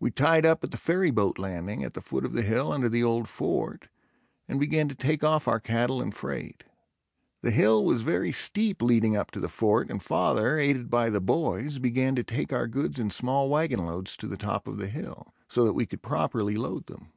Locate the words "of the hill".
2.24-2.72, 14.68-15.34